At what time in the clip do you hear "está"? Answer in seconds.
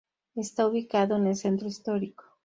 0.33-0.65